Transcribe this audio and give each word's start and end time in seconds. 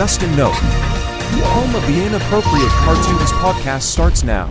Dustin 0.00 0.34
Nope. 0.34 0.54
Home 0.54 1.74
of 1.74 1.86
the 1.86 2.06
Inappropriate 2.06 2.70
Cartoons 2.70 3.32
podcast 3.32 3.82
starts 3.82 4.24
now. 4.24 4.50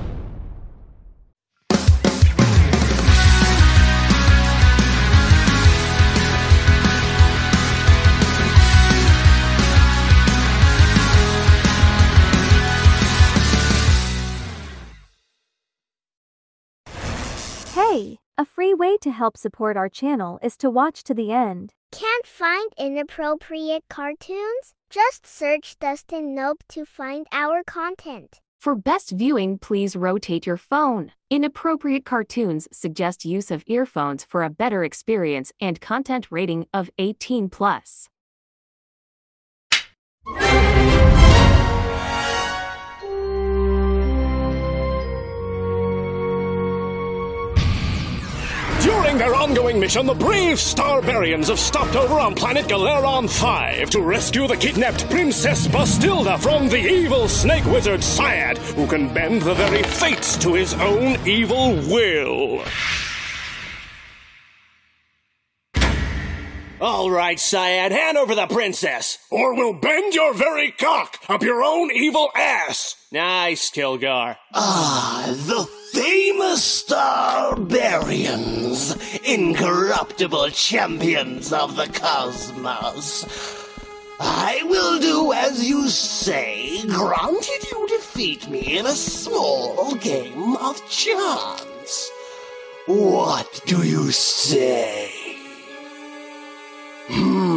Hey, 17.74 18.20
a 18.38 18.46
free 18.46 18.76
way 18.76 18.98
to 18.98 19.10
help 19.10 19.36
support 19.36 19.76
our 19.76 19.90
channel 19.90 20.38
is 20.44 20.56
to 20.58 20.70
watch 20.70 21.04
to 21.06 21.16
the 21.16 21.32
end. 21.32 21.74
Can't 21.92 22.28
find 22.28 22.72
inappropriate 22.78 23.86
cartoons? 23.90 24.76
Just 24.90 25.28
search 25.28 25.78
Dustin 25.80 26.34
Nope 26.34 26.64
to 26.70 26.84
find 26.84 27.28
our 27.32 27.62
content. 27.64 28.42
For 28.60 28.74
best 28.74 29.12
viewing, 29.12 29.60
please 29.60 29.96
rotate 29.96 30.48
your 30.48 30.58
phone. 30.58 31.12
Inappropriate 31.30 32.06
cartoons 32.06 32.68
suggest 32.72 33.24
use 33.24 33.52
of 33.52 33.64
earphones 33.68 34.24
for 34.24 34.44
a 34.44 34.50
better 34.50 34.84
experience 34.84 35.52
and 35.62 35.80
content 35.80 36.32
rating 36.32 36.66
of 36.74 36.90
18 36.98 37.50
plus. 37.50 38.10
During 48.90 49.20
their 49.20 49.36
ongoing 49.36 49.80
mission, 49.80 50.08
the 50.08 50.16
brave 50.16 50.58
Starbarians 50.58 51.50
have 51.50 51.60
stopped 51.60 51.96
over 51.96 52.20
on 52.20 52.34
planet 52.34 52.66
Galeron 52.66 53.30
5 53.30 53.92
to 53.92 54.02
rescue 54.02 54.48
the 54.48 54.58
kidnapped 54.58 55.08
Princess 55.12 55.68
Bastilda 55.68 56.40
from 56.40 56.68
the 56.68 56.80
evil 56.80 57.28
snake 57.28 57.66
wizard 57.66 58.00
Syad, 58.00 58.58
who 58.74 58.88
can 58.88 59.14
bend 59.14 59.44
the 59.44 59.54
very 59.54 59.84
fates 59.84 60.38
to 60.38 60.56
his 60.56 60.74
own 60.74 61.20
evil 61.28 61.76
will. 61.76 62.64
All 66.82 67.12
right, 67.12 67.38
Syad, 67.38 67.92
hand 67.92 68.18
over 68.18 68.34
the 68.34 68.48
princess. 68.48 69.20
Or 69.30 69.54
we'll 69.54 69.74
bend 69.74 70.16
your 70.16 70.34
very 70.34 70.72
cock 70.72 71.20
up 71.30 71.44
your 71.44 71.62
own 71.62 71.92
evil 71.92 72.30
ass. 72.36 72.96
Nice, 73.12 73.70
Killgar. 73.70 74.38
Ah, 74.54 75.26
the 75.28 75.79
famous 75.92 76.84
Starbarians, 76.84 78.96
incorruptible 79.24 80.50
champions 80.50 81.54
of 81.54 81.76
the 81.76 81.88
cosmos. 81.88 83.26
I 84.20 84.62
will 84.66 85.00
do 85.00 85.34
as 85.34 85.68
you 85.68 85.90
say, 85.90 86.86
granted 86.88 87.66
you 87.72 87.88
defeat 87.88 88.48
me 88.50 88.78
in 88.78 88.86
a 88.86 88.96
small 88.96 89.96
game 89.96 90.56
of 90.58 90.88
chance. 90.90 92.12
What 92.86 93.62
do 93.66 93.84
you 93.84 94.12
say? 94.12 95.12
Hmm. 97.08 97.49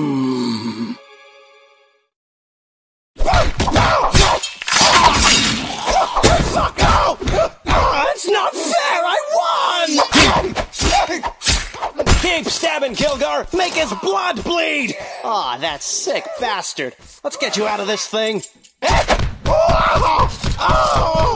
Bleed. 14.37 14.97
Aw, 15.25 15.59
that 15.59 15.83
sick 15.83 16.27
bastard. 16.41 16.95
Let's 17.25 17.37
get 17.37 17.57
you 17.57 17.67
out 17.67 17.81
of 17.81 17.87
this 17.87 18.07
thing. 18.07 18.43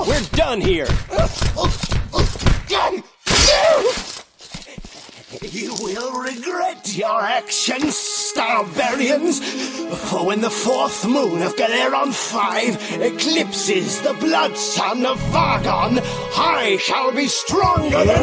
We're 0.06 0.20
done 0.32 0.60
here. 0.60 0.86
You 5.42 5.74
will 5.80 6.20
regret 6.22 6.96
your 6.96 7.20
actions, 7.20 7.94
Starbarians, 7.94 9.40
for 10.10 10.18
oh, 10.20 10.24
when 10.26 10.40
the 10.40 10.50
fourth 10.50 11.06
moon 11.06 11.42
of 11.42 11.56
Galeron 11.56 12.12
5 12.12 13.00
eclipses 13.02 14.00
the 14.02 14.14
blood 14.14 14.56
sun 14.56 15.06
of 15.06 15.18
Vargon, 15.30 16.00
I 16.36 16.78
shall 16.80 17.12
be 17.12 17.26
stronger 17.26 18.04
than... 18.04 18.22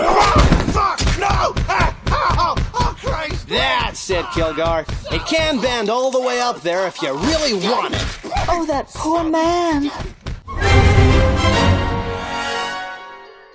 Fuck! 0.73 1.00
No! 1.19 1.53
Ah, 1.69 1.95
ah, 2.07 2.55
ah. 2.55 2.72
Oh, 2.85 2.95
Christ! 2.99 3.47
That's 3.47 4.09
it, 4.09 4.25
Killgar. 4.25 4.85
It 5.11 5.25
can 5.25 5.61
bend 5.61 5.89
all 5.89 6.11
the 6.11 6.19
way 6.19 6.41
up 6.41 6.61
there 6.61 6.85
if 6.85 7.01
you 7.01 7.13
really 7.13 7.53
want 7.53 7.94
it. 7.94 8.19
Oh, 8.49 8.66
that 8.67 8.88
poor 8.89 9.23
man. 9.23 9.89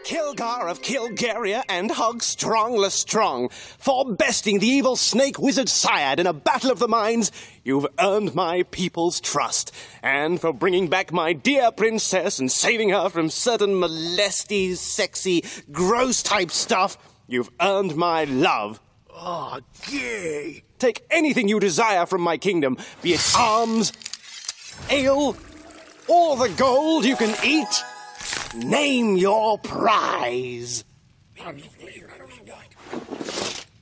Killgar 0.03 0.71
of 0.71 0.81
Kilgaria 0.81 1.63
and 1.69 1.91
Hug 1.91 2.23
Strong 2.23 2.77
Lestrong. 2.77 3.53
For 3.53 4.15
besting 4.15 4.61
the 4.61 4.67
evil 4.67 4.97
snake 4.97 5.39
wizard 5.39 5.67
Syad 5.67 6.19
in 6.19 6.27
a 6.27 6.33
battle 6.33 6.71
of 6.71 6.79
the 6.79 6.89
minds, 6.89 7.31
you've 7.63 7.87
earned 8.01 8.35
my 8.35 8.63
people's 8.71 9.21
trust. 9.21 9.75
And 10.03 10.41
for 10.41 10.55
bringing 10.55 10.89
back 10.89 11.13
my 11.13 11.35
dear 11.35 11.71
princess 11.71 12.39
and 12.39 12.51
saving 12.51 12.89
her 12.89 13.11
from 13.11 13.29
certain 13.29 13.79
molesty, 13.79 14.75
sexy, 14.77 15.45
gross 15.71 16.23
type 16.23 16.51
stuff, 16.51 16.97
you've 17.27 17.51
earned 17.61 17.95
my 17.95 18.25
love. 18.25 18.81
Ah, 19.21 19.59
oh, 19.59 19.91
gay! 19.91 20.63
Take 20.79 21.05
anything 21.11 21.49
you 21.49 21.59
desire 21.59 22.07
from 22.07 22.21
my 22.21 22.37
kingdom, 22.39 22.77
be 23.03 23.15
it 23.15 23.35
arms, 23.37 23.93
ale, 24.91 25.37
or 26.07 26.37
the 26.37 26.49
gold 26.57 27.05
you 27.05 27.17
can 27.17 27.35
eat. 27.45 27.83
Name 28.55 29.17
your 29.17 29.59
prize. 29.59 30.85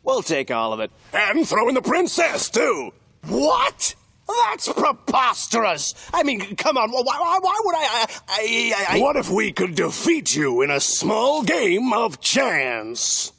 We'll 0.03 0.23
take 0.23 0.51
all 0.51 0.73
of 0.73 0.81
it. 0.81 0.91
And 1.13 1.47
throw 1.47 1.69
in 1.69 1.75
the 1.75 1.83
princess, 1.83 2.49
too. 2.49 2.93
What? 3.27 3.95
That's 4.27 4.73
preposterous. 4.73 5.95
I 6.15 6.23
mean, 6.23 6.57
come 6.57 6.79
on. 6.79 6.91
Why, 6.91 7.03
why, 7.03 7.39
why 7.41 7.61
would 7.63 7.75
I, 7.75 8.07
I, 8.29 8.75
I, 8.89 8.97
I? 8.97 9.01
What 9.01 9.17
if 9.17 9.29
we 9.29 9.53
could 9.53 9.75
defeat 9.75 10.35
you 10.35 10.63
in 10.63 10.71
a 10.71 10.81
small 10.81 11.43
game 11.43 11.93
of 11.93 12.21
chance? 12.21 13.33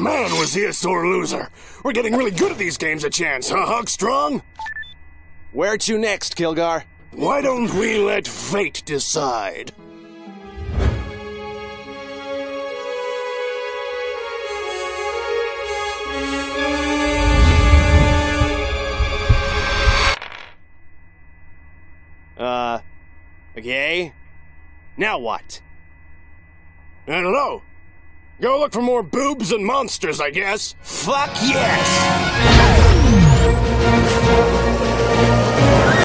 Man, 0.00 0.30
was 0.38 0.54
he 0.54 0.64
a 0.64 0.72
sore 0.72 1.06
loser. 1.06 1.50
We're 1.84 1.92
getting 1.92 2.16
really 2.16 2.30
good 2.30 2.52
at 2.52 2.56
these 2.56 2.78
games 2.78 3.04
of 3.04 3.12
chance, 3.12 3.50
huh, 3.50 3.66
Hogstrong? 3.66 4.42
Where 5.52 5.76
to 5.76 5.98
next, 5.98 6.36
Killgar? 6.36 6.84
Why 7.10 7.42
don't 7.42 7.70
we 7.74 7.98
let 7.98 8.26
fate 8.26 8.82
decide? 8.86 9.72
Uh, 22.38 22.78
okay. 23.58 24.14
Now 24.96 25.18
what? 25.18 25.60
I 27.06 27.20
don't 27.20 27.34
know. 27.34 27.62
Go 28.40 28.58
look 28.58 28.72
for 28.72 28.80
more 28.80 29.02
boobs 29.02 29.52
and 29.52 29.64
monsters, 29.64 30.20
I 30.20 30.30
guess. 30.30 30.74
Fuck 30.80 31.30
yes! 31.42 33.24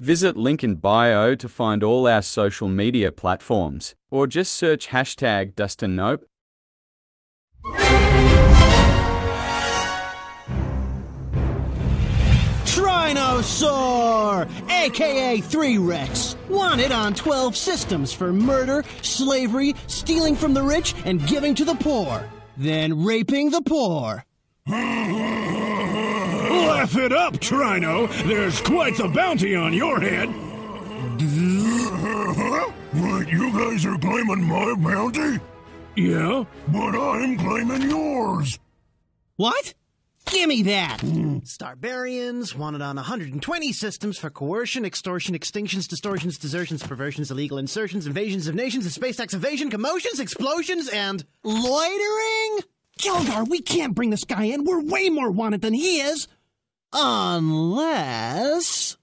Visit 0.02 0.36
link 0.38 0.64
in 0.64 0.76
bio 0.76 1.34
to 1.36 1.50
find 1.50 1.82
all 1.82 2.08
our 2.08 2.22
social 2.22 2.68
media 2.68 3.12
platforms, 3.12 3.96
or 4.12 4.28
just 4.28 4.54
search 4.54 4.90
hashtag 4.90 5.56
Dustin 5.56 5.96
Nope. 5.96 6.26
Trinosaur, 12.66 14.48
aka 14.70 15.40
3 15.40 15.78
Rex, 15.78 16.36
wanted 16.50 16.92
on 16.92 17.14
12 17.14 17.56
systems 17.56 18.12
for 18.14 18.34
murder, 18.34 18.84
slavery, 19.02 19.74
stealing 19.88 20.36
from 20.36 20.54
the 20.54 20.62
rich, 20.62 20.94
and 21.06 21.26
giving 21.26 21.56
to 21.56 21.66
the 21.66 21.76
poor, 21.76 22.28
then 22.58 23.04
raping 23.04 23.52
the 23.52 23.62
poor. 23.62 24.24
Laugh 26.68 26.96
it 26.98 27.12
up, 27.12 27.34
Trino. 27.36 28.08
There's 28.28 28.62
quite 28.62 28.98
the 28.98 29.08
bounty 29.08 29.56
on 29.56 29.74
your 29.74 30.00
head. 30.00 30.30
What, 32.96 33.28
you 33.28 33.52
guys 33.52 33.86
are 33.86 33.98
claiming 33.98 34.44
my 34.44 34.74
bounty? 34.76 35.40
Yeah? 35.96 36.46
But 36.68 36.96
I'm 36.96 37.38
claiming 37.38 37.90
yours. 37.90 38.60
What? 39.36 39.74
Gimme 40.26 40.64
that! 40.64 41.00
Mm. 41.00 41.44
Starbarians 41.44 42.56
wanted 42.56 42.82
on 42.82 42.96
120 42.96 43.72
systems 43.72 44.18
for 44.18 44.30
coercion, 44.30 44.86
extortion, 44.86 45.38
extinctions, 45.38 45.88
distortions, 45.88 46.38
desertions, 46.38 46.84
perversions, 46.84 47.32
illegal 47.32 47.58
insertions, 47.58 48.08
invasions 48.08 48.48
of 48.48 48.56
nations, 48.56 48.86
and 48.86 48.94
space 48.94 49.18
tax 49.18 49.34
evasion, 49.34 49.70
commotions, 49.70 50.20
explosions, 50.20 50.90
and 50.90 51.24
loitering? 51.44 52.60
Kilgar, 53.00 53.48
we 53.48 53.62
can't 53.62 53.94
bring 53.94 54.10
this 54.10 54.24
guy 54.24 54.46
in. 54.46 54.64
We're 54.64 54.82
way 54.82 55.10
more 55.10 55.30
wanted 55.30 55.62
than 55.62 55.74
he 55.74 56.02
is. 56.02 56.28
Unless. 56.92 58.98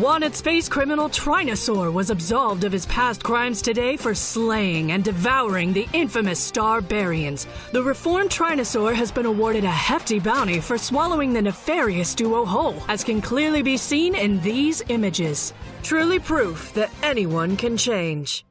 Wanted 0.00 0.34
space 0.34 0.68
criminal 0.68 1.08
Trinosaur 1.08 1.92
was 1.92 2.10
absolved 2.10 2.64
of 2.64 2.72
his 2.72 2.84
past 2.86 3.22
crimes 3.22 3.62
today 3.62 3.96
for 3.96 4.12
slaying 4.12 4.90
and 4.90 5.04
devouring 5.04 5.72
the 5.72 5.86
infamous 5.92 6.50
Starbarians. 6.50 7.46
The 7.70 7.80
reformed 7.80 8.30
Trinosaur 8.30 8.92
has 8.92 9.12
been 9.12 9.24
awarded 9.24 9.62
a 9.62 9.70
hefty 9.70 10.18
bounty 10.18 10.58
for 10.58 10.78
swallowing 10.78 11.32
the 11.32 11.42
nefarious 11.42 12.12
duo 12.16 12.44
whole, 12.44 12.74
as 12.88 13.04
can 13.04 13.22
clearly 13.22 13.62
be 13.62 13.76
seen 13.76 14.16
in 14.16 14.40
these 14.40 14.82
images. 14.88 15.54
Truly 15.84 16.18
proof 16.18 16.72
that 16.74 16.90
anyone 17.04 17.56
can 17.56 17.76
change. 17.76 18.44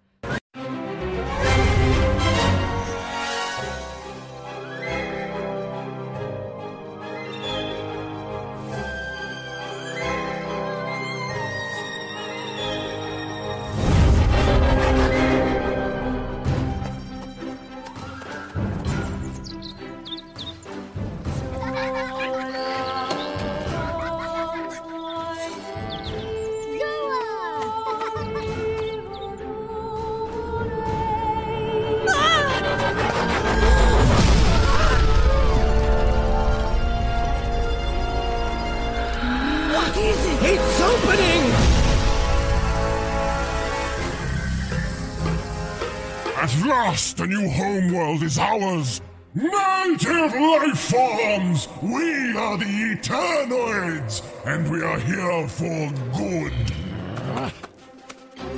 Last, 46.74 47.20
a 47.20 47.28
new 47.28 47.48
homeworld 47.50 48.24
is 48.24 48.40
ours! 48.40 49.00
Native 49.36 50.34
life 50.34 50.80
forms! 50.80 51.68
We 51.84 52.36
are 52.36 52.58
the 52.58 52.66
Eternoids, 52.66 54.24
and 54.46 54.70
we 54.72 54.82
are 54.82 55.00
here 55.00 55.48
for 55.48 55.92
good. 56.18 56.54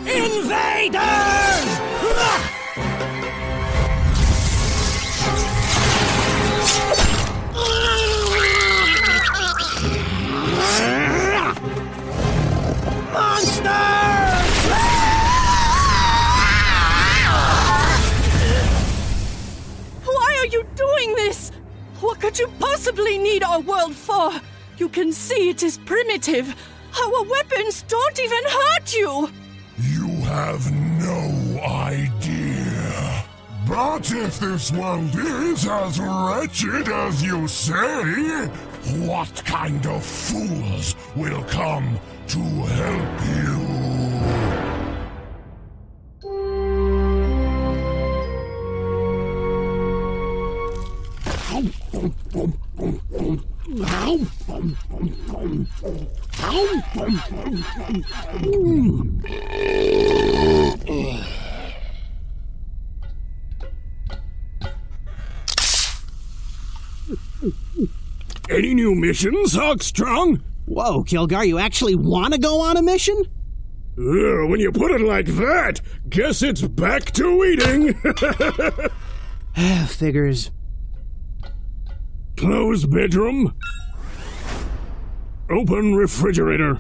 Invaders! 0.08 1.66
Possibly 22.96 23.18
need 23.18 23.44
our 23.44 23.60
world 23.60 23.94
for? 23.94 24.32
You 24.78 24.88
can 24.90 25.12
see 25.12 25.50
it 25.50 25.64
is 25.64 25.78
primitive. 25.78 26.56
Our 27.02 27.24
weapons 27.24 27.84
don't 27.84 28.20
even 28.20 28.44
hurt 28.44 28.94
you. 28.94 29.30
You 29.78 30.08
have 30.24 30.72
no 30.72 31.60
idea. 31.62 33.26
But 33.68 34.12
if 34.12 34.40
this 34.40 34.72
world 34.72 35.14
is 35.14 35.68
as 35.68 36.00
wretched 36.00 36.88
as 36.88 37.22
you 37.22 37.48
say, 37.48 38.48
what 39.08 39.44
kind 39.46 39.86
of 39.88 40.06
fools 40.06 40.96
will 41.16 41.44
come 41.44 42.00
to 42.28 42.40
help 42.40 43.22
you? 43.36 43.76
Any 68.48 68.76
new 68.76 68.94
missions, 68.94 69.56
Hogstrong? 69.56 70.42
Whoa, 70.66 71.04
Killgar, 71.04 71.48
you 71.48 71.58
actually 71.58 71.96
want 71.96 72.36
to 72.36 72.40
go 72.40 72.62
on 72.62 72.78
a 72.78 72.84
mission? 72.84 73.20
Uh, 73.98 74.46
when 74.46 74.60
you 74.60 74.72
put 74.72 74.92
it 74.92 75.02
like 75.02 75.26
that, 75.26 75.82
guess 76.08 76.44
it's 76.44 76.62
back 76.62 77.12
to 77.14 77.44
eating. 77.44 77.96
Figures. 79.88 80.52
Close 82.38 82.86
bedroom. 82.86 83.56
Open 85.50 85.96
refrigerator. 85.96 86.80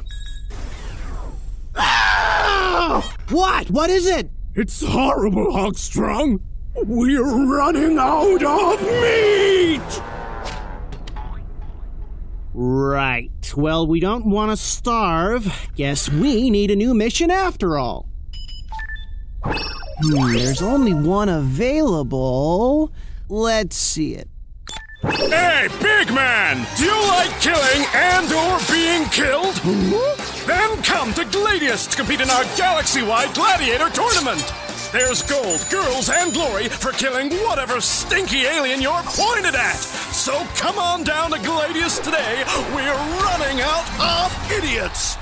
What? 3.30 3.70
What 3.72 3.90
is 3.90 4.06
it? 4.06 4.30
It's 4.54 4.84
horrible, 4.84 5.52
Hogstrong. 5.52 6.40
We're 6.76 7.46
running 7.46 7.98
out 7.98 8.44
of 8.44 8.82
meat! 8.82 10.02
Right. 12.54 13.54
Well, 13.56 13.88
we 13.88 14.00
don't 14.00 14.26
want 14.26 14.52
to 14.52 14.58
starve. 14.58 15.70
Guess 15.76 16.10
we 16.10 16.50
need 16.50 16.72
a 16.72 16.76
new 16.76 16.94
mission 16.94 17.32
after 17.32 17.78
all. 17.78 18.08
Hmm, 19.44 20.34
there's 20.34 20.62
only 20.62 20.94
one 20.94 21.30
available. 21.30 22.92
Let's 23.28 23.76
see 23.76 24.16
it. 24.16 24.30
Hey, 25.12 25.68
big 25.82 26.12
man! 26.14 26.66
Do 26.78 26.86
you 26.86 27.08
like 27.08 27.30
killing 27.40 27.86
and 27.94 28.32
or 28.34 28.58
being 28.72 29.06
killed? 29.10 29.54
Then 30.48 30.82
come 30.82 31.14
to 31.14 31.24
Gladius 31.26 31.86
to 31.92 31.98
compete 31.98 32.22
in 32.22 32.30
our 32.32 32.44
galaxy-wide 32.58 33.36
gladiator 33.36 33.90
tournament. 33.92 34.42
There's 34.92 35.22
gold, 35.22 35.64
girls, 35.70 36.10
and 36.10 36.34
glory 36.34 36.70
for 36.70 36.92
killing 36.92 37.32
whatever 37.46 37.80
stinky 37.82 38.46
alien 38.46 38.82
you're 38.82 39.04
pointed 39.04 39.54
at. 39.54 39.76
So 39.76 40.44
come 40.56 40.80
on 40.80 41.04
down 41.04 41.30
to 41.32 41.38
Gladius 41.38 42.00
today. 42.00 42.44
We're 42.74 42.96
running 43.22 43.62
out 43.62 43.86
of 44.02 44.52
idiots. 44.52 45.18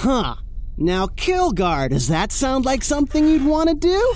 Huh. 0.00 0.36
Now, 0.80 1.08
Killgar, 1.08 1.90
does 1.90 2.06
that 2.06 2.30
sound 2.30 2.64
like 2.64 2.84
something 2.84 3.26
you'd 3.26 3.44
want 3.44 3.68
to 3.68 3.74
do? 3.74 4.14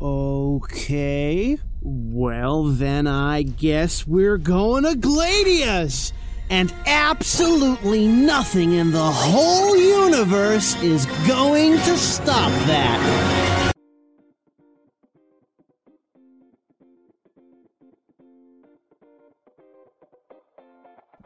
Okay. 0.00 1.58
Well, 1.82 2.64
then 2.64 3.06
I 3.06 3.42
guess 3.42 4.06
we're 4.06 4.38
going 4.38 4.84
to 4.84 4.94
Gladius. 4.96 6.14
And 6.48 6.72
absolutely 6.86 8.08
nothing 8.08 8.72
in 8.72 8.90
the 8.90 8.98
whole 8.98 9.76
universe 9.76 10.74
is 10.82 11.04
going 11.28 11.72
to 11.72 11.98
stop 11.98 12.50
that. 12.66 13.69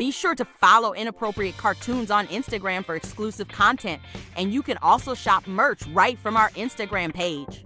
Be 0.05 0.11
sure 0.11 0.35
to 0.35 0.45
follow 0.45 0.93
Inappropriate 0.93 1.57
Cartoons 1.57 2.11
on 2.11 2.27
Instagram 2.27 2.85
for 2.85 2.95
exclusive 2.95 3.49
content, 3.49 4.03
and 4.37 4.53
you 4.53 4.61
can 4.61 4.77
also 4.83 5.15
shop 5.15 5.47
merch 5.47 5.87
right 5.87 6.19
from 6.19 6.37
our 6.37 6.51
Instagram 6.51 7.15
page. 7.15 7.65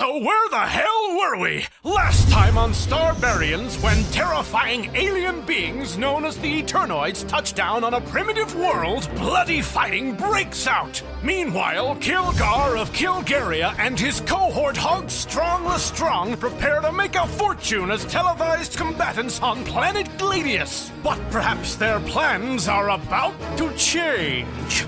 Oh, 0.00 0.20
where 0.20 0.48
the 0.48 0.60
hell 0.60 1.18
were 1.18 1.38
we? 1.38 1.66
Last 1.82 2.30
time 2.30 2.56
on 2.56 2.70
Starbarians, 2.70 3.82
when 3.82 4.04
terrifying 4.12 4.94
alien 4.94 5.44
beings 5.44 5.98
known 5.98 6.24
as 6.24 6.38
the 6.38 6.62
Eternoids 6.62 7.26
touch 7.26 7.52
down 7.52 7.82
on 7.82 7.94
a 7.94 8.00
primitive 8.00 8.54
world, 8.54 9.10
bloody 9.16 9.60
fighting 9.60 10.14
breaks 10.14 10.68
out. 10.68 11.02
Meanwhile, 11.24 11.96
Killgar 11.96 12.80
of 12.80 12.92
Kilgaria 12.92 13.74
and 13.80 13.98
his 13.98 14.20
cohort 14.20 14.76
Hog 14.76 15.10
Strong 15.10 15.76
Strong 15.78 16.36
prepare 16.36 16.80
to 16.80 16.92
make 16.92 17.16
a 17.16 17.26
fortune 17.26 17.90
as 17.90 18.04
televised 18.04 18.76
combatants 18.76 19.40
on 19.42 19.64
planet 19.64 20.06
Gladius. 20.16 20.92
But 21.02 21.18
perhaps 21.32 21.74
their 21.74 21.98
plans 22.00 22.68
are 22.68 22.90
about 22.90 23.34
to 23.58 23.74
change. 23.74 24.86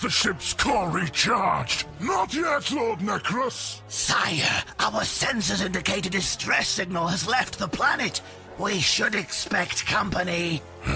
The 0.00 0.10
ship's 0.10 0.54
core 0.54 0.88
recharged? 0.88 1.86
Not 2.00 2.34
yet, 2.34 2.70
Lord 2.70 3.00
Necros. 3.00 3.80
Sire, 3.88 4.64
our 4.78 5.02
sensors 5.02 5.64
indicate 5.64 6.06
a 6.06 6.10
distress 6.10 6.68
signal 6.68 7.06
has 7.06 7.28
left 7.28 7.58
the 7.58 7.68
planet. 7.68 8.20
We 8.58 8.80
should 8.80 9.14
expect 9.14 9.86
company. 9.86 10.62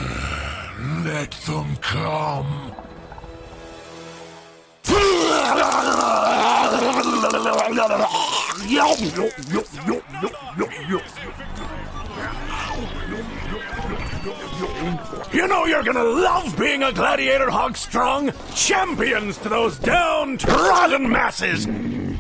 Let 1.05 1.31
them 1.47 1.77
come. 1.77 2.73
You 15.33 15.49
know 15.49 15.65
you're 15.67 15.83
gonna 15.83 16.03
love 16.03 16.57
being 16.59 16.83
a 16.83 16.93
gladiator, 16.93 17.49
Hogstrong. 17.49 18.33
Champions 18.55 19.39
to 19.39 19.49
those 19.49 19.79
downtrodden 19.79 21.09
masses. 21.11 21.65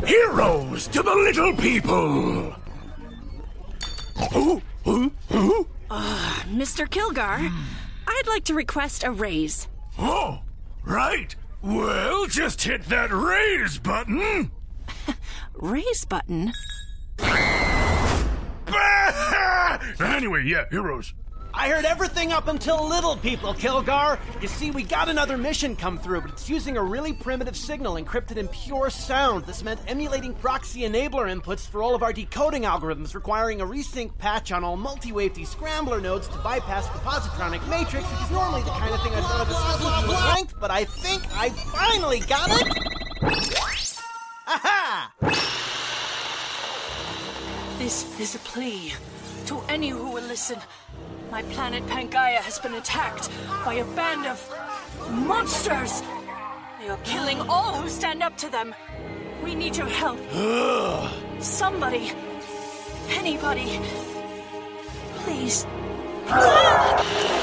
Heroes 0.04 0.86
to 0.88 1.02
the 1.02 1.14
little 1.14 1.54
people. 1.56 2.54
Who? 4.32 4.62
Who? 4.84 5.12
Who? 5.30 5.68
Uh, 5.90 6.40
Mr. 6.48 6.88
Killgar, 6.88 7.50
I'd 8.06 8.26
like 8.26 8.44
to 8.44 8.54
request 8.54 9.04
a 9.04 9.10
raise. 9.10 9.68
Oh, 9.98 10.40
right. 10.84 11.34
Well, 11.62 12.26
just 12.26 12.62
hit 12.62 12.84
that 12.86 13.12
raise 13.12 13.78
button. 13.78 14.50
Raise 15.54 16.04
button? 16.04 16.52
Anyway, 20.00 20.44
yeah, 20.44 20.64
heroes. 20.70 21.14
I 21.56 21.68
heard 21.68 21.84
everything 21.84 22.32
up 22.32 22.48
until 22.48 22.88
little 22.88 23.16
people, 23.16 23.54
Killgar. 23.54 24.18
You 24.42 24.48
see, 24.48 24.72
we 24.72 24.82
got 24.82 25.08
another 25.08 25.38
mission 25.38 25.76
come 25.76 25.98
through, 25.98 26.22
but 26.22 26.30
it's 26.30 26.50
using 26.50 26.76
a 26.76 26.82
really 26.82 27.12
primitive 27.12 27.56
signal 27.56 27.94
encrypted 27.94 28.38
in 28.38 28.48
pure 28.48 28.90
sound. 28.90 29.46
This 29.46 29.62
meant 29.62 29.78
emulating 29.86 30.34
proxy 30.34 30.80
enabler 30.80 31.32
inputs 31.32 31.64
for 31.64 31.80
all 31.80 31.94
of 31.94 32.02
our 32.02 32.12
decoding 32.12 32.62
algorithms, 32.62 33.14
requiring 33.14 33.60
a 33.60 33.64
resync 33.64 34.18
patch 34.18 34.50
on 34.50 34.64
all 34.64 34.76
multi-wave 34.76 35.32
descrambler 35.32 36.02
nodes 36.02 36.26
to 36.26 36.38
bypass 36.38 36.88
the 36.88 36.98
positronic 36.98 37.64
matrix, 37.68 38.10
which 38.10 38.22
is 38.22 38.30
normally 38.32 38.62
the 38.62 38.70
kind 38.70 38.92
of 38.92 39.00
thing 39.02 39.12
I'd 39.14 39.22
want 39.22 39.42
to 39.42 39.48
discuss 39.48 40.08
with 40.08 40.34
length, 40.34 40.54
but 40.60 40.72
I 40.72 40.84
think 40.84 41.22
I 41.34 41.50
finally 41.50 42.18
got 42.18 42.50
it. 42.50 42.66
Aha! 44.48 45.60
This 47.84 48.18
is 48.18 48.34
a 48.34 48.38
plea 48.38 48.94
to 49.44 49.60
any 49.68 49.90
who 49.90 50.10
will 50.10 50.22
listen. 50.22 50.58
My 51.30 51.42
planet 51.42 51.84
Pangaea 51.86 52.40
has 52.40 52.58
been 52.58 52.72
attacked 52.72 53.28
by 53.62 53.74
a 53.74 53.84
band 53.94 54.24
of 54.24 54.40
monsters. 55.10 56.00
They 56.80 56.88
are 56.88 56.96
killing 57.04 57.42
all 57.42 57.74
who 57.74 57.90
stand 57.90 58.22
up 58.22 58.38
to 58.38 58.48
them. 58.48 58.74
We 59.42 59.54
need 59.54 59.76
your 59.76 59.86
help. 59.86 60.18
Somebody, 61.42 62.12
anybody, 63.10 63.78
please. 65.20 65.66
Ah! 66.26 67.33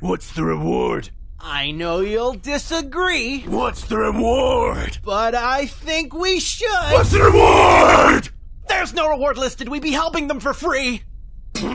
What's 0.00 0.32
the 0.32 0.44
reward? 0.44 1.10
I 1.38 1.72
know 1.72 2.00
you'll 2.00 2.32
disagree. 2.32 3.42
What's 3.42 3.84
the 3.84 3.98
reward? 3.98 4.96
But 5.04 5.34
I 5.34 5.66
think 5.66 6.14
we 6.14 6.40
should. 6.40 6.70
What's 6.90 7.10
the 7.10 7.22
reward? 7.22 8.30
There's 8.66 8.94
no 8.94 9.10
reward 9.10 9.36
listed. 9.36 9.68
We'd 9.68 9.82
be 9.82 9.90
helping 9.90 10.26
them 10.26 10.40
for 10.40 10.54
free. 10.54 11.02
Boy, 11.54 11.70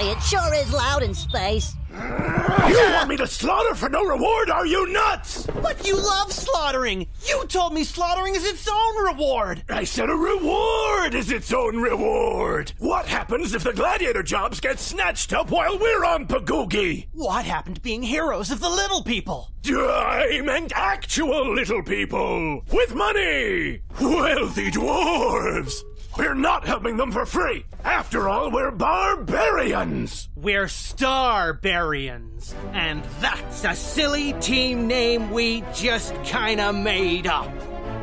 it 0.00 0.13
sure 0.24 0.54
is 0.54 0.72
loud 0.72 1.02
in 1.02 1.14
space. 1.14 1.74
You 1.92 2.80
want 2.92 3.08
me 3.08 3.16
to 3.18 3.26
slaughter 3.26 3.74
for 3.74 3.88
no 3.88 4.04
reward? 4.04 4.50
Are 4.50 4.66
you 4.66 4.90
nuts? 4.90 5.46
But 5.62 5.86
you 5.86 5.96
love 5.96 6.32
slaughtering. 6.32 7.06
You 7.26 7.46
told 7.46 7.72
me 7.72 7.84
slaughtering 7.84 8.34
is 8.34 8.44
its 8.44 8.66
own 8.68 9.04
reward. 9.04 9.62
I 9.68 9.84
said 9.84 10.10
a 10.10 10.14
reward 10.14 11.14
is 11.14 11.30
its 11.30 11.52
own 11.52 11.76
reward. 11.76 12.72
What 12.78 13.06
happens 13.06 13.54
if 13.54 13.62
the 13.64 13.72
gladiator 13.72 14.22
jobs 14.22 14.60
get 14.60 14.80
snatched 14.80 15.32
up 15.32 15.50
while 15.50 15.78
we're 15.78 16.04
on 16.04 16.26
Pagoogie? 16.26 17.06
What 17.12 17.44
happened 17.44 17.76
to 17.76 17.82
being 17.82 18.02
heroes 18.02 18.50
of 18.50 18.60
the 18.60 18.70
little 18.70 19.04
people? 19.04 19.50
I 19.66 20.40
meant 20.44 20.72
actual 20.74 21.54
little 21.54 21.82
people 21.82 22.62
with 22.72 22.94
money. 22.94 23.80
Wealthy 24.00 24.70
dwarves. 24.70 25.82
We're 26.16 26.34
not 26.34 26.64
helping 26.64 26.96
them 26.96 27.10
for 27.10 27.26
free. 27.26 27.64
After 27.82 28.28
all, 28.28 28.50
we're 28.50 28.70
barbarians. 28.70 30.28
We're 30.36 30.66
Starbarians. 30.66 32.54
And 32.72 33.02
that's 33.20 33.64
a 33.64 33.74
silly 33.74 34.32
team 34.34 34.86
name 34.86 35.30
we 35.32 35.64
just 35.74 36.14
kinda 36.22 36.72
made 36.72 37.26
up. 37.26 37.50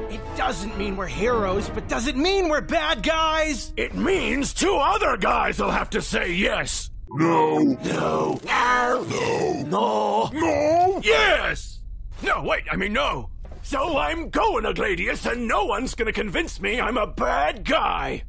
It 0.10 0.20
doesn't 0.36 0.77
mean 0.77 0.98
we're 0.98 1.08
heroes, 1.08 1.70
but 1.70 1.88
does 1.88 2.08
it 2.08 2.18
mean 2.18 2.50
we're 2.50 2.60
bad 2.62 3.01
guys? 3.01 3.72
It 3.77 3.96
means 3.96 4.53
two 4.53 4.75
other 4.75 5.15
guys 5.15 5.60
will 5.60 5.72
have 5.72 5.89
to 5.91 6.01
say 6.01 6.34
yes. 6.34 6.89
No. 7.12 7.60
No. 7.60 8.39
No. 8.46 9.03
No. 9.03 9.63
No. 9.63 10.30
No. 10.34 11.01
Yes. 11.03 11.80
No, 12.24 12.44
wait, 12.44 12.63
I 12.70 12.75
mean 12.75 12.94
no. 12.94 13.30
So 13.63 13.98
I'm 13.98 14.30
going 14.30 14.63
to 14.63 14.74
Gladius, 14.74 15.25
and 15.32 15.48
no 15.48 15.65
one's 15.65 15.96
gonna 15.96 16.12
convince 16.12 16.60
me 16.60 16.80
I'm 16.82 16.98
a 16.98 17.08
bad 17.08 17.63
guy. 17.63 18.24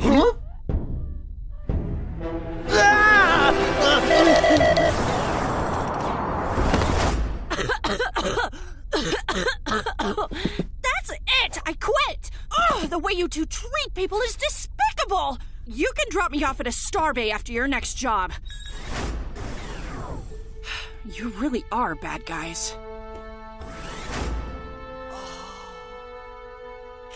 Huh? 0.00 0.32
That's 10.82 11.10
it! 11.10 11.58
I 11.66 11.74
quit! 11.78 12.30
Oh, 12.58 12.86
the 12.88 12.98
way 12.98 13.12
you 13.12 13.28
two 13.28 13.46
treat 13.46 13.94
people 13.94 14.18
is 14.22 14.36
despicable! 14.36 15.38
You 15.66 15.90
can 15.96 16.06
drop 16.10 16.32
me 16.32 16.42
off 16.42 16.60
at 16.60 16.66
a 16.66 16.70
starbay 16.70 17.30
after 17.30 17.52
your 17.52 17.68
next 17.68 17.94
job. 17.94 18.32
You 21.04 21.30
really 21.38 21.64
are 21.72 21.94
bad 21.94 22.26
guys. 22.26 22.76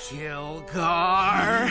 Killgar, 0.09 1.71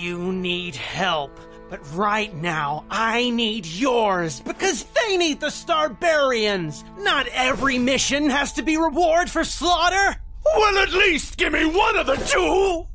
you 0.00 0.32
need 0.32 0.74
help. 0.74 1.38
But 1.68 1.80
right 1.94 2.34
now, 2.34 2.86
I 2.90 3.28
need 3.28 3.66
yours 3.66 4.40
because 4.40 4.84
they 4.84 5.18
need 5.18 5.40
the 5.40 5.48
Starbarians. 5.48 6.82
Not 6.98 7.26
every 7.28 7.78
mission 7.78 8.30
has 8.30 8.54
to 8.54 8.62
be 8.62 8.78
reward 8.78 9.28
for 9.30 9.44
slaughter. 9.44 10.16
Well, 10.44 10.78
at 10.78 10.92
least 10.92 11.36
give 11.36 11.52
me 11.52 11.66
one 11.66 11.98
of 11.98 12.06
the 12.06 12.16
two. 12.16 12.86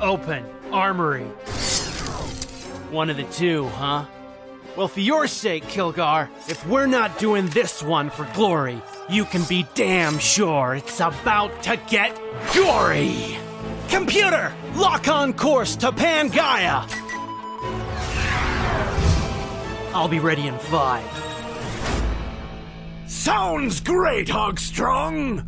Open. 0.00 0.44
Armory. 0.72 1.26
One 2.90 3.10
of 3.10 3.16
the 3.16 3.24
two, 3.24 3.66
huh? 3.68 4.04
Well, 4.76 4.88
for 4.88 5.00
your 5.00 5.26
sake, 5.26 5.64
Killgar, 5.64 6.28
if 6.48 6.66
we're 6.66 6.86
not 6.86 7.18
doing 7.18 7.46
this 7.48 7.82
one 7.82 8.10
for 8.10 8.28
glory, 8.34 8.80
you 9.08 9.24
can 9.24 9.42
be 9.44 9.66
damn 9.74 10.18
sure 10.18 10.74
it's 10.74 11.00
about 11.00 11.62
to 11.62 11.78
get 11.88 12.14
gory! 12.54 13.38
Computer, 13.88 14.52
lock 14.74 15.08
on 15.08 15.32
course 15.32 15.76
to 15.76 15.92
Pangaea! 15.92 16.86
I'll 19.94 20.08
be 20.08 20.18
ready 20.18 20.46
in 20.46 20.58
five. 20.58 21.04
Sounds 23.06 23.80
great, 23.80 24.28
Hogstrong! 24.28 25.45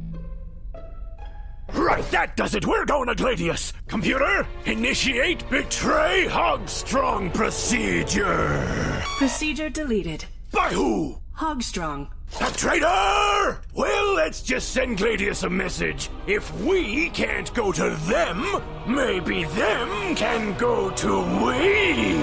Right, 1.89 2.05
that 2.11 2.37
does 2.37 2.55
it. 2.55 2.67
We're 2.67 2.85
going 2.85 3.07
to 3.09 3.15
Gladius. 3.15 3.73
Computer, 3.87 4.47
initiate 4.67 5.49
betray 5.49 6.27
Hogstrong 6.29 7.33
procedure. 7.33 9.03
Procedure 9.17 9.71
deleted. 9.71 10.27
By 10.53 10.69
who? 10.69 11.17
Hogstrong. 11.35 12.09
A 12.43 12.51
traitor! 12.51 13.63
Well, 13.73 14.15
let's 14.17 14.43
just 14.43 14.73
send 14.73 14.99
Gladius 14.99 15.45
a 15.45 15.49
message. 15.49 16.11
If 16.27 16.55
we 16.61 17.09
can't 17.09 17.55
go 17.55 17.73
to 17.73 17.89
them, 17.89 18.45
maybe 18.87 19.45
them 19.45 20.15
can 20.15 20.59
go 20.59 20.91
to 20.91 21.23
we. 21.43 22.19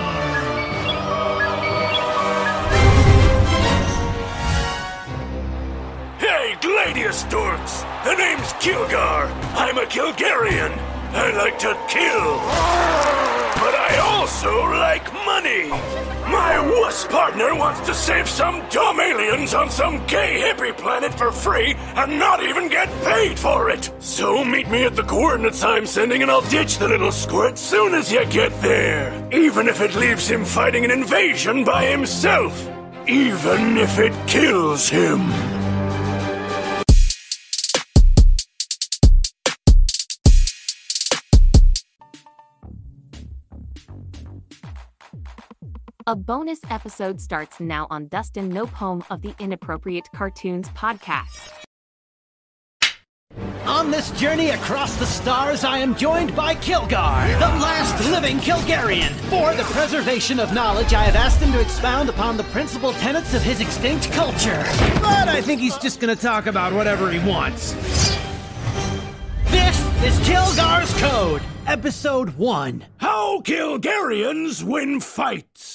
Killgar. 8.64 9.28
I'm 9.54 9.76
a 9.76 9.84
Kilgarian. 9.84 10.72
I 11.12 11.36
like 11.36 11.58
to 11.58 11.74
kill. 11.88 12.38
But 13.60 13.74
I 13.74 13.98
also 14.02 14.64
like 14.72 15.12
money. 15.12 15.68
My 16.30 16.58
wuss 16.60 17.06
partner 17.06 17.54
wants 17.54 17.80
to 17.80 17.94
save 17.94 18.28
some 18.28 18.64
dumb 18.70 19.00
aliens 19.00 19.52
on 19.54 19.70
some 19.70 20.06
gay 20.06 20.40
hippie 20.40 20.76
planet 20.76 21.12
for 21.14 21.30
free 21.30 21.74
and 21.94 22.18
not 22.18 22.42
even 22.42 22.68
get 22.68 22.88
paid 23.04 23.38
for 23.38 23.68
it. 23.70 23.90
So 23.98 24.44
meet 24.44 24.68
me 24.68 24.84
at 24.84 24.96
the 24.96 25.02
coordinates 25.02 25.62
I'm 25.62 25.86
sending 25.86 26.22
and 26.22 26.30
I'll 26.30 26.48
ditch 26.48 26.78
the 26.78 26.88
little 26.88 27.12
squirt 27.12 27.58
soon 27.58 27.94
as 27.94 28.10
you 28.10 28.24
get 28.26 28.52
there. 28.62 29.12
Even 29.32 29.68
if 29.68 29.80
it 29.80 29.94
leaves 29.94 30.26
him 30.26 30.44
fighting 30.44 30.84
an 30.84 30.90
invasion 30.90 31.64
by 31.64 31.84
himself. 31.84 32.68
Even 33.06 33.76
if 33.76 33.98
it 33.98 34.14
kills 34.26 34.88
him. 34.88 35.53
A 46.06 46.14
bonus 46.14 46.60
episode 46.68 47.18
starts 47.18 47.60
now 47.60 47.86
on 47.88 48.08
Dustin 48.08 48.50
Nope 48.50 48.68
Home 48.72 49.02
of 49.08 49.22
the 49.22 49.34
Inappropriate 49.38 50.06
Cartoons 50.14 50.68
podcast. 50.68 51.64
On 53.64 53.90
this 53.90 54.10
journey 54.10 54.50
across 54.50 54.96
the 54.96 55.06
stars, 55.06 55.64
I 55.64 55.78
am 55.78 55.94
joined 55.94 56.36
by 56.36 56.56
Killgar, 56.56 57.38
the 57.38 57.46
last 57.46 58.10
living 58.10 58.36
Kilgarian. 58.36 59.12
For 59.30 59.54
the 59.54 59.62
preservation 59.72 60.38
of 60.38 60.52
knowledge, 60.52 60.92
I 60.92 61.04
have 61.04 61.16
asked 61.16 61.40
him 61.40 61.52
to 61.52 61.60
expound 61.62 62.10
upon 62.10 62.36
the 62.36 62.44
principal 62.44 62.92
tenets 62.92 63.32
of 63.32 63.40
his 63.40 63.62
extinct 63.62 64.12
culture. 64.12 64.62
But 65.00 65.28
I 65.28 65.40
think 65.40 65.62
he's 65.62 65.78
just 65.78 66.00
gonna 66.00 66.14
talk 66.14 66.44
about 66.44 66.74
whatever 66.74 67.10
he 67.10 67.26
wants. 67.26 67.72
This 69.46 69.80
is 70.04 70.18
Killgar's 70.28 70.92
Code, 71.00 71.40
Episode 71.66 72.36
1. 72.36 72.84
How 72.98 73.40
Kilgarians 73.40 74.62
win 74.62 75.00
fights. 75.00 75.73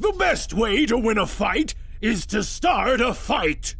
The 0.00 0.12
best 0.12 0.54
way 0.54 0.86
to 0.86 0.96
win 0.96 1.18
a 1.18 1.26
fight 1.26 1.74
is 2.00 2.24
to 2.26 2.44
start 2.44 3.00
a 3.00 3.12
fight. 3.12 3.74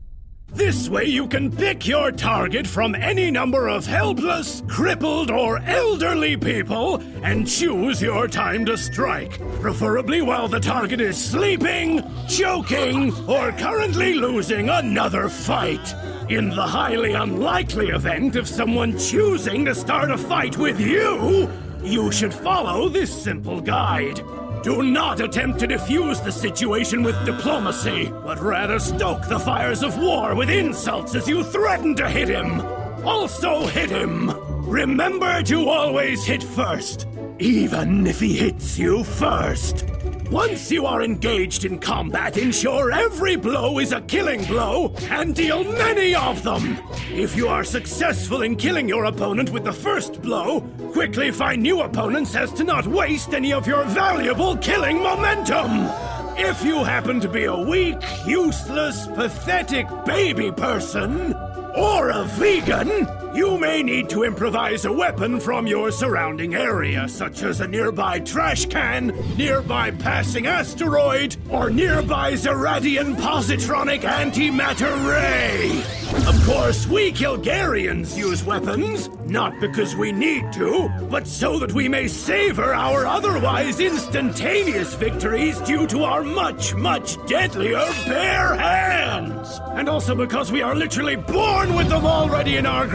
This 0.53 0.89
way 0.89 1.05
you 1.05 1.29
can 1.29 1.53
pick 1.53 1.87
your 1.87 2.11
target 2.11 2.67
from 2.67 2.97
any 2.97 3.31
number 3.31 3.69
of 3.69 3.87
helpless, 3.87 4.65
crippled, 4.67 5.31
or 5.31 5.59
elderly 5.59 6.37
people 6.37 6.97
and 7.23 7.47
choose 7.47 8.03
your 8.03 8.27
time 8.27 8.65
to 8.65 8.77
strike. 8.77 9.39
Preferably 9.61 10.21
while 10.21 10.49
the 10.49 10.59
target 10.59 11.01
is 11.01 11.23
sleeping, 11.23 12.03
choking, 12.27 13.15
or 13.29 13.53
currently 13.53 14.15
losing 14.15 14.71
another 14.71 15.29
fight. 15.29 15.95
In 16.29 16.49
the 16.49 16.67
highly 16.67 17.13
unlikely 17.13 17.91
event 17.91 18.35
of 18.35 18.49
someone 18.49 18.99
choosing 18.99 19.67
to 19.67 19.75
start 19.75 20.11
a 20.11 20.19
fight 20.19 20.57
with 20.57 20.81
you, 20.81 21.49
you 21.85 22.11
should 22.11 22.35
follow 22.35 22.89
this 22.89 23.23
simple 23.23 23.61
guide. 23.61 24.21
Do 24.63 24.83
not 24.83 25.21
attempt 25.21 25.61
to 25.61 25.69
defuse 25.69 26.23
the 26.23 26.33
situation 26.33 27.05
with 27.05 27.25
diplomacy, 27.25 28.13
but 28.25 28.41
rather 28.41 28.81
stoke 28.81 29.27
the 29.29 29.39
fires 29.39 29.85
of 29.85 29.97
war 29.99 30.35
with 30.35 30.51
insults 30.51 31.15
as 31.15 31.29
you 31.29 31.45
threaten 31.45 31.95
to 31.95 32.11
hit 32.11 32.29
him. 32.29 32.61
Also 33.07 33.67
hit 33.69 33.89
him. 33.89 34.31
Remember 34.69 35.43
to 35.45 35.69
always 35.69 36.25
hit 36.25 36.43
first, 36.43 37.07
even 37.39 38.07
if 38.07 38.19
he 38.19 38.37
hits 38.37 38.77
you 38.77 39.05
first. 39.05 39.85
Once 40.31 40.71
you 40.71 40.85
are 40.85 41.03
engaged 41.03 41.65
in 41.65 41.79
combat, 41.79 42.37
ensure 42.37 42.93
every 42.93 43.35
blow 43.35 43.79
is 43.79 43.93
a 43.93 44.01
killing 44.03 44.45
blow 44.45 44.93
and 45.09 45.35
deal 45.35 45.65
many 45.65 46.15
of 46.15 46.43
them. 46.43 46.79
If 47.11 47.35
you 47.35 47.49
are 47.49 47.65
successful 47.65 48.43
in 48.43 48.57
killing 48.57 48.89
your 48.89 49.05
opponent 49.05 49.51
with 49.51 49.65
the 49.65 49.73
first 49.73 50.21
blow, 50.21 50.61
quickly 50.93 51.31
find 51.31 51.63
new 51.63 51.83
opponents 51.83 52.35
as 52.35 52.53
to 52.53 52.65
not 52.65 52.87
waste 52.87 53.35
any 53.35 53.53
of 53.53 53.67
your 53.67 53.85
valuable 53.85 54.57
killing 54.57 55.03
momentum. 55.03 55.89
If 56.37 56.65
you 56.65 56.85
happen 56.85 57.21
to 57.21 57.29
be 57.29 57.45
a 57.45 57.57
weak, 57.57 57.99
useless, 58.27 59.07
pathetic 59.09 59.87
baby 60.05 60.53
person, 60.53 61.35
or 61.77 62.11
a 62.11 62.25
vegan, 62.25 63.07
you 63.39 63.57
may 63.57 63.85
need 63.85 64.11
to 64.11 64.25
improvise 64.25 64.85
a 64.85 64.93
weapon 64.93 65.39
from 65.39 65.65
your 65.65 65.93
surrounding 65.93 66.57
area, 66.57 67.09
such 67.09 67.45
as 67.45 67.61
a 67.61 67.69
nearby 67.69 68.19
trash 68.19 68.67
can, 68.67 69.15
nearby 69.37 69.93
passing 69.93 70.49
asteroid, 70.49 71.37
or 71.49 71.71
nearby 71.71 72.33
Zeradian 72.33 73.15
positronic 73.15 74.01
antimatter 74.01 74.93
ray. 75.09 75.85
Of 76.27 76.45
course, 76.45 76.87
we 76.89 77.13
Kilgarians 77.13 78.17
use 78.17 78.43
weapons, 78.43 79.09
not 79.27 79.53
because 79.61 79.95
we 79.95 80.11
need 80.11 80.53
to, 80.55 80.89
but 81.09 81.27
so 81.29 81.59
that 81.61 81.73
we 81.73 81.89
may 81.89 82.09
savor 82.09 82.75
our 82.75 83.07
otherwise 83.07 83.79
instantaneous 83.79 84.95
victories 84.95 85.61
due 85.61 85.87
to 85.87 86.03
our 86.03 86.25
much, 86.25 86.75
much 86.75 87.25
deadlier 87.27 87.87
bare 88.07 88.57
hands. 88.57 89.61
And 89.75 89.89
also 89.89 90.15
because 90.15 90.51
we 90.51 90.63
are 90.63 90.75
literally 90.75 91.17
born 91.17 91.75
with 91.75 91.89
them 91.89 92.05
already 92.05 92.57
in 92.57 92.67
our 92.67 92.87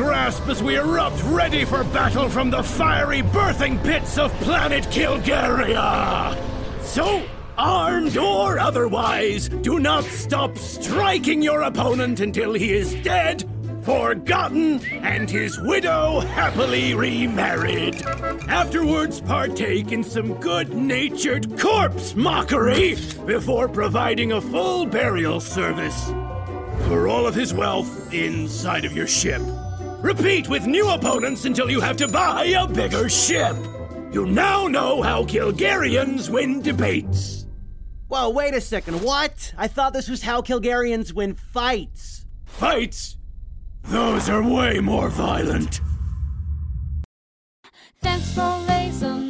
as 0.42 0.64
we 0.64 0.78
erupt 0.78 1.22
ready 1.24 1.66
for 1.66 1.84
battle 1.86 2.30
from 2.30 2.50
the 2.50 2.64
fiery 2.64 3.22
birthing 3.22 3.84
pits 3.84 4.18
of 4.18 4.32
planet 4.42 4.84
Kilgaria. 4.86 6.38
So, 6.82 7.24
armed 7.58 8.18
or 8.18 8.60
otherwise, 8.60 9.50
do 9.50 9.80
not 9.80 10.04
stop 10.06 10.58
striking 10.58 11.42
your 11.42 11.62
opponent 11.62 12.20
until 12.20 12.54
he 12.54 12.74
is 12.74 12.96
dead, 12.96 13.44
forgotten, 13.84 14.84
and 15.04 15.30
his 15.30 15.60
widow 15.60 16.20
happily 16.20 16.94
remarried. 16.94 18.02
Afterwards, 18.48 19.22
partake 19.22 19.92
in 19.92 20.04
some 20.04 20.34
good 20.36 20.74
natured 20.74 21.60
corpse 21.60 22.16
mockery 22.16 22.96
before 23.26 23.68
providing 23.68 24.32
a 24.32 24.42
full 24.42 24.86
burial 24.86 25.40
service 25.40 26.12
for 26.88 27.08
all 27.08 27.26
of 27.26 27.36
his 27.36 27.54
wealth 27.54 28.14
inside 28.14 28.86
of 28.86 28.94
your 28.94 29.08
ship. 29.08 29.42
Repeat 30.04 30.50
with 30.50 30.68
new 30.68 30.90
opponents 30.90 31.46
until 31.46 31.72
you 31.72 31.80
have 31.80 31.96
to 31.96 32.10
buy 32.10 32.44
a 32.44 32.68
bigger 32.68 33.08
ship. 33.08 33.56
You 34.12 34.26
now 34.26 34.68
know 34.68 35.02
how 35.02 35.24
Kilgarians 35.24 36.30
win 36.30 36.62
debates. 36.62 37.46
Whoa, 38.10 38.30
wait 38.30 38.54
a 38.54 38.60
second. 38.60 39.02
What? 39.02 39.54
I 39.58 39.70
thought 39.70 39.94
this 39.94 40.10
was 40.10 40.22
how 40.22 40.42
Kilgarians 40.42 41.14
win 41.14 41.36
fights. 41.36 42.26
Fights? 42.44 43.16
Those 43.84 44.28
are 44.30 44.44
way 44.44 44.82
more 44.82 45.08
violent. 45.08 45.80
Thanks 48.02 48.34
for 48.34 48.60
listening. 48.68 49.23